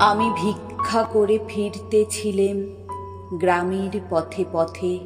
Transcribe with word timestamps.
আমি 0.00 0.30
ভিক্ষা 0.36 1.02
করে 1.02 1.38
ফিরতেছিলেম 1.48 2.56
গ্রামের 3.38 4.00
পথে 4.10 4.44
পথে। 4.52 4.98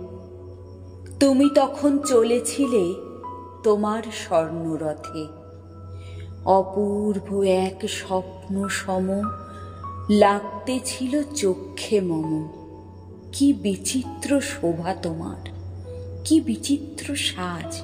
তুমি 1.21 1.51
তখন 1.55 1.99
চলেছিলে 1.99 2.95
তোমার 3.63 4.03
স্বর্ণরথে। 4.13 5.27
অপূর্ব 6.45 7.43
এক 7.43 7.89
স্বপ্ন 7.89 8.69
সম 8.69 9.07
লাগতেছিল 10.11 11.23
চক্ষে 11.23 12.01
মম। 12.01 12.49
কি 13.33 13.53
বিচিত্র 13.53 14.41
শোভা 14.41 14.95
তোমার, 14.95 15.49
কি 16.25 16.41
বিচিত্র 16.41 17.17
সাজ। 17.17 17.81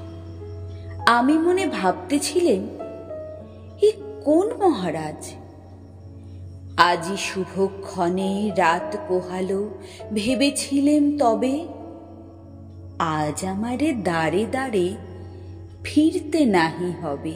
আমি 1.06 1.38
মনে 1.38 1.66
ভাবতেছিলেন 1.66 2.62
এ 3.83 3.92
কোন 4.24 4.47
মহারাজ? 4.62 5.33
আজি 6.83 7.16
শুভক্ষণে 7.16 8.52
রাত 8.57 8.97
পোহালো, 9.09 9.79
ভেবেছিলেম 10.15 11.19
তবে 11.19 11.66
আজ 12.98 13.45
আমারে 13.45 13.93
দাঁড়ে 13.93 14.47
দাঁড়ে 14.52 14.97
ফিরতে 15.85 16.45
নাহি 16.45 16.93
হবে। 17.02 17.35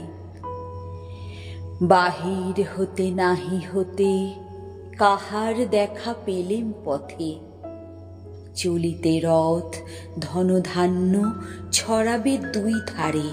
বাহির 1.83 2.65
হতে 2.77 3.11
নাহি 3.11 3.61
হতে 3.75 4.35
কাহার 4.99 5.71
দেখা 5.71 6.15
পেলেম 6.25 6.73
পথে। 6.85 7.39
চলিতে 8.57 9.21
রথ, 9.25 9.77
ধনধান্য 10.21 11.31
ছড়াবে 11.73 12.39
দুই 12.39 12.75
ধারে। 12.87 13.29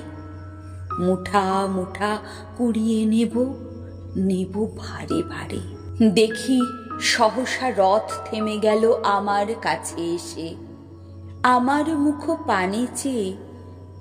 মুঠা 1.00 1.68
মুঠা 1.68 2.18
কুড়িয়ে 2.58 3.06
নেব 3.06 3.54
নেব 4.16 4.68
ভারে 4.78 5.24
ভারে। 5.24 5.81
দেখি 6.10 6.62
সহসা 7.00 7.72
রথ 7.78 8.12
থেমে 8.26 8.58
গেল 8.58 8.94
আমার 9.04 9.46
কাছে 9.62 10.02
এসে। 10.02 10.56
আমার 11.44 11.90
মুখ 11.90 12.38
পানে 12.48 12.86
চেয়ে 12.96 13.34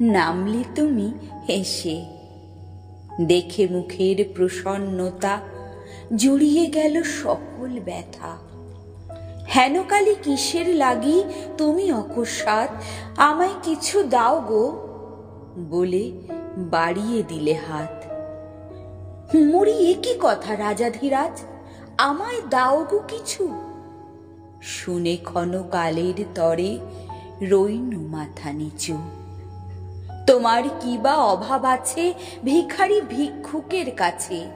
নামলে 0.00 0.64
তুমি 0.74 1.12
হেসে। 1.48 2.04
দেখে 3.22 3.68
মুখের 3.68 4.24
প্রসন্নতা 4.34 5.40
জুড়িয়ে 6.16 6.66
গেল 6.66 7.02
সকল 7.02 7.80
ব্যথা। 7.80 8.36
হেনকালি 9.56 10.14
কিসের 10.22 10.68
লাগি 10.68 11.24
তুমি 11.58 11.92
অকস্মাৎ 11.92 12.68
আমায় 13.16 13.54
কিছু 13.62 14.02
দাও 14.02 14.40
গো 14.40 14.86
বলে 15.70 16.12
বাড়িয়ে 16.56 17.22
দিলে 17.22 17.54
হাত। 17.54 18.04
মরি 19.36 19.90
একই 19.90 20.14
কথা 20.20 20.56
রাজাধিরাজ 20.56 21.42
আমায় 22.00 22.40
দাও 22.50 22.84
গো 22.90 22.98
কিছু। 23.08 23.54
শুনে 24.62 25.16
ক্ষণকালের 25.16 26.24
তরে 26.34 26.78
রইনু 27.42 28.00
মাথা 28.00 28.52
নিচু। 28.52 28.98
তোমার 30.26 30.62
কি 30.80 30.98
বা 30.98 31.14
অভাব 31.16 31.64
আছে 31.64 32.14
ভিখারি 32.44 33.00
ভিক্ষুকের 33.00 33.90
কাছে? 33.90 34.50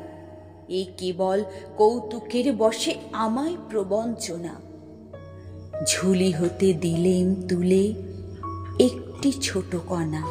এ 0.68 0.84
কেবল 0.98 1.44
কৌতুকের 1.76 2.52
বসে 2.52 2.94
আমায় 3.12 3.56
প্রবঞ্চনা। 3.70 4.54
ঝুলি 5.86 6.32
হতে 6.32 6.72
দিলেম 6.72 7.46
তুলে 7.48 7.94
একটি 8.78 9.32
ছোট 9.32 9.76
কণা। 9.86 10.22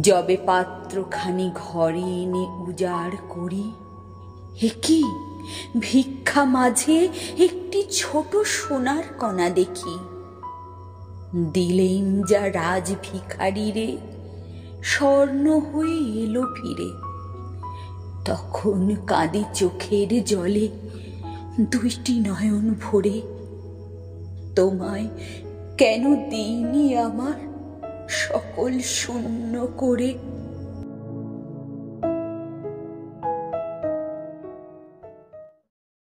যবে 0.00 0.36
পাত্রখানি 0.36 1.50
ঘরে 1.54 2.00
এনে 2.00 2.46
উজাড় 2.68 3.16
করি 3.28 3.72
কি? 4.60 5.04
ভিক্ষা 5.78 6.44
মাঝে 6.44 7.08
একটি 7.38 7.84
ছোট 7.90 8.36
সোনার 8.36 9.02
কণা 9.18 9.50
দেখি। 9.50 9.98
দিলেম 11.52 12.22
যা 12.22 12.48
রাজ 12.52 12.94
ভিখারি 13.02 13.72
রে, 13.72 13.96
স্বর্ণ 14.82 15.60
হয়ে 15.60 16.22
এলো 16.22 16.42
ফিরে। 16.42 16.90
তখন 18.24 18.96
কাঁদে 19.06 19.44
চোখের 19.54 20.24
জলে, 20.24 20.68
দুইটি 21.60 22.20
নয়ন 22.20 22.74
ভরে। 22.82 23.22
তোমায় 24.56 25.08
কেন 25.78 26.30
দিইনি 26.30 26.96
আমার 26.96 27.54
সকল 28.08 28.80
শূন্য 28.80 29.66
করে? 29.76 30.18